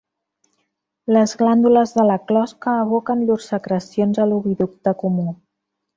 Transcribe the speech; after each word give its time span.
Les 1.15 1.33
glàndules 1.41 1.93
de 1.99 2.07
la 2.11 2.17
closca 2.31 2.73
aboquen 2.85 3.21
llurs 3.27 3.53
secrecions 3.55 4.23
a 4.25 4.29
l'oviducte 4.33 4.99
comú. 5.05 5.27